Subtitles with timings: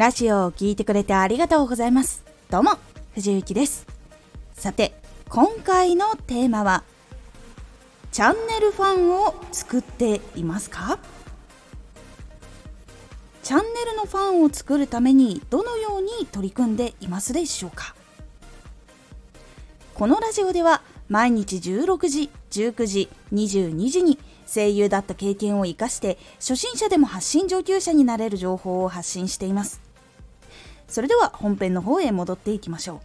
[0.00, 2.24] ラジオを聴いてくれてありがとうございます。
[2.48, 2.78] どうも、
[3.12, 3.86] 藤幸です。
[4.54, 4.94] さて、
[5.28, 6.84] 今回のテーマは、
[8.10, 10.98] チャンネルファンを作っていますか？
[13.42, 17.94] チャンネルのファンを作るためにどのように取り組んでいますでしょうか？
[19.92, 20.80] このラジオでは
[21.10, 29.89] 毎日16時、19時、22時に声優だった経験を生かして初心者でも発信上級者になれる情報を発信しています。
[30.90, 33.00] それでは本編の方へ戻っていきましょう。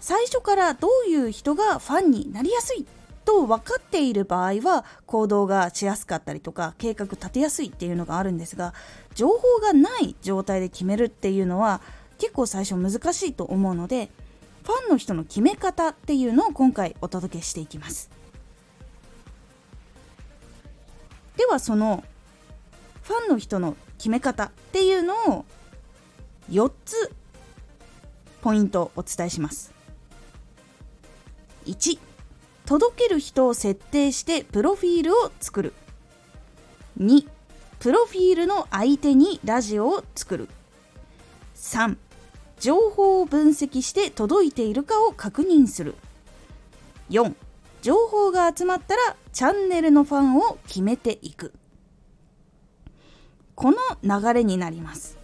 [0.00, 2.86] 最初からどういう人がファンになりやすい
[3.24, 8.72] と分かっている場合は行動がしやすかったりとか計画立てやすいっていうのがあるんですが
[9.14, 11.82] 情報がない状態で決めるっていうのは
[12.18, 14.10] 結構最初難しいと思うので
[14.64, 18.10] ファンの人の決め方っていうのを今回お届けしていきます。
[21.36, 22.04] ではその
[23.10, 25.44] ファンの人の決め方っていうのを
[26.48, 27.12] 4つ
[28.40, 29.72] ポイントお伝えします。
[31.66, 31.98] 1
[32.66, 35.72] 届ける人を設定してプロフィールを作る。
[37.00, 37.26] 2
[37.80, 40.48] プロフィールの相手にラジオを作る。
[41.56, 41.96] 3
[42.60, 45.96] 情報を分析して届いているかを確認する。
[47.10, 47.34] 4
[47.82, 51.52] 情報が集まったらチャンネルのファンを決めていく。
[53.60, 55.18] この流れになります。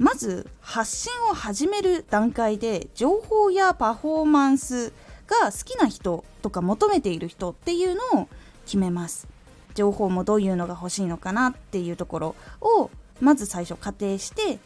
[0.00, 4.92] まず発信を始める段階で情報やパフォーマンス
[5.28, 8.28] が好きな人とか求めている人っていうのを
[8.64, 9.28] 決めます。
[9.76, 14.58] 情報もどういうのが欲しいのかなっていうところをまず最初仮定して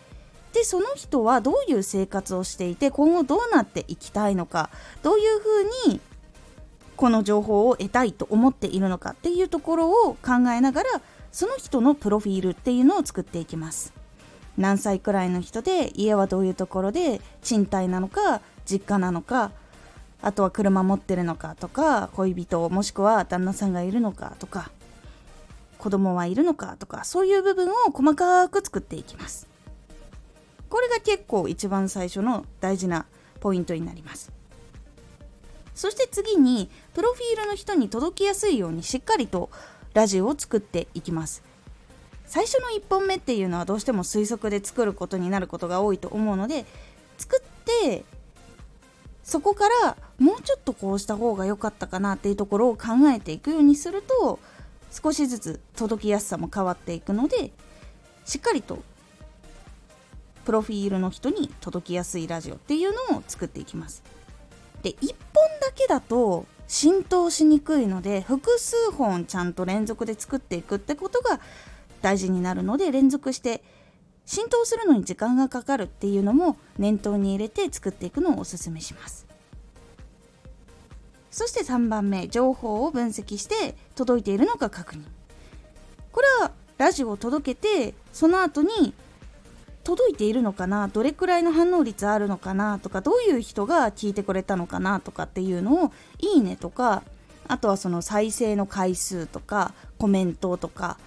[0.54, 4.70] でその人はどういう生活をしていて今後どうなっていきたいのか
[5.02, 6.00] どういうふうに
[6.96, 10.88] この情報を得たいと思っているのかっていうところを考えながら
[11.36, 13.92] その人のプロフィールっていうのを作っていきます。
[14.56, 19.50] 何歳くらいの人で家はどういうところで賃貸なのか実家なのか
[20.22, 24.70] あとは車持ってるのかとか恋人もしくは旦那さんがいるのかとか
[25.76, 29.46] 子供はいるのかとかそういう部分を細かく作っていきます。
[30.70, 33.04] これが結構一番最初の大事な
[33.40, 34.32] ポイントになります。
[35.74, 39.50] そして次にプロフィールの人に届きやすいようにしっかりと
[39.96, 41.42] ラジオを作っていきます
[42.26, 46.66] 最初の1本目っていうのはどうしても推測で作ることになることが多いと思うので
[47.16, 48.04] 作って
[49.22, 54.38] そこからもうちょっとこうした方が良かったかなっていうところを考えていくようにすると
[54.90, 57.50] 少しずつ届きやすさも変わっていくので
[58.26, 58.82] しっかりと
[60.44, 64.02] プロフィールの人に届きやすいラジオっていうのを作っていきます。
[64.82, 71.40] で1本だけだと浸透しにくいので複数本ちゃんと連続で作っていくってことが
[72.02, 73.62] 大事になるので連続して
[74.24, 79.26] 浸透するのに時間がかかるっていうのも念頭に入れて作っていくのをおすすめします。
[81.30, 85.02] そして3番目情報を分析して届いているのか確認。
[86.10, 88.94] これはラジオを届けてその後に
[89.86, 90.88] 届いているのかな？
[90.88, 92.80] どれくらいの反応率あるのかな？
[92.80, 94.98] とかどういう人が聞いてくれたのかな？
[94.98, 97.04] とかっていうのをいいねとか
[97.46, 100.98] あとはその再生の回数とかコメントとか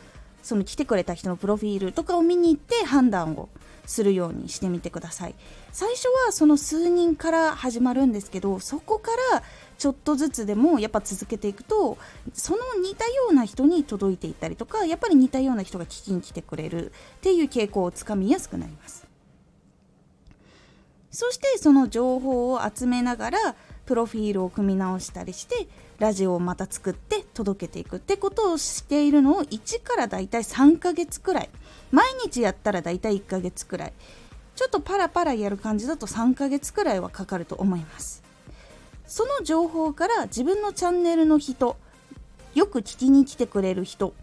[0.42, 3.50] その来てくれた人のプロフィールとかを見に行って判断を
[3.86, 5.36] するようにしてみてください。
[5.74, 9.44] 最初はその数人から始まるんですけどそこから
[9.80, 11.98] ちょっとずつでもやっぱ続けていくと
[12.34, 19.08] その似たような人に届いていったりとかやっぱり似たような人が聞きに来てくれるっていう傾向をつかみやすくなります。
[21.12, 23.56] そしてその情報を集めながら
[23.88, 25.68] プロフィールを組み直したりして
[25.98, 31.50] ラジオをまた作って届けていくってことをしているのを1からだいたい3ヶ月くらい。
[31.92, 33.94] 毎日やったらだいたい1ヶ月くらい。
[34.56, 38.29] ちょっとパラパラやる感じだと3ヶ月くらいはかかると思います。
[39.09, 41.75] その情報から自分のチャンネルの人
[42.54, 44.13] よく聞きに来てくれる人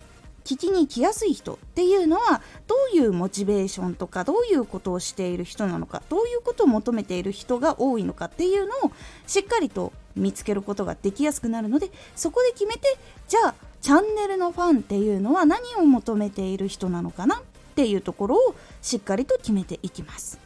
[0.44, 8.92] 聞きに来やすい人っていうのはどういうモチベーションとかどういうことをしている人なのかどういうことを求めている人が多いのかっていうのを
[9.26, 12.96] しっかりと見つけることができやすくなるのでそこで決めて
[13.26, 17.40] じゃあチャンネルのファンっていうのは何を求めている人なのかなっ
[17.74, 20.45] ていうところをしっかりと決めていきます。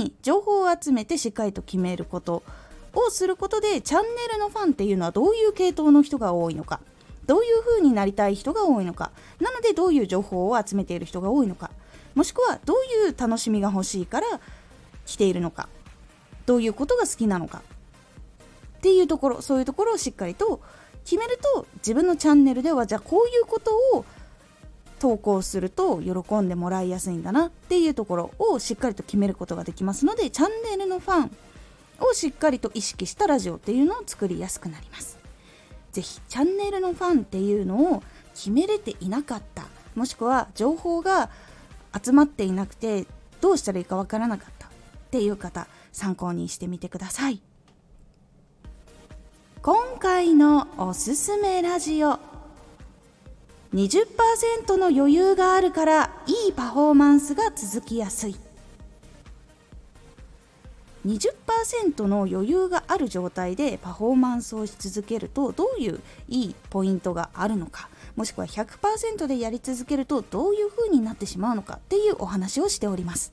[0.00, 2.42] に情報を集めてしっかりと決めること
[2.94, 6.80] をすることでチャンネルのファンっていうのはどういう系統の人が多いのか
[7.26, 11.70] どういう風になりたい人が多いのかなのでどういう情報を集めている人が多いのか
[12.14, 12.76] もしくはどう
[13.08, 14.26] いう楽しみが欲しいから
[15.06, 15.68] 来ているのか
[16.46, 17.62] どういうことが好きなのか
[18.78, 20.60] っていうところそういうところをしっかりと
[21.04, 24.04] 決めると自分のチャンネルではじゃあこういうことを
[25.00, 31.30] 投稿すると喜んでもらいやすいんだなっていうところをしっかりと決めることができますのでチャンネルのファン
[32.00, 35.18] をしっかりと意識したラジオっていうのを作りやすくなります。
[35.92, 38.02] 是非チャンネルのファンっていうのを
[38.34, 39.64] 決めれていなかった
[39.96, 41.30] もしくは情報が
[42.00, 43.06] 集まっていなくて
[43.40, 44.70] どうしたらいいかわからなかったっ
[45.10, 47.42] ていう方参考にしてみてください。
[49.62, 52.29] 今回のおすすめラジオ。
[53.74, 58.36] 20%の余裕があるからいいパフォーマンスが続きやすい。
[61.06, 73.32] 20%の余裕がある状態でパフォーマンスをし続けるとどういういいポイントがあるのかもしくは100%でやり続けるとどういうふうになってしまうのかっていうお話をしております。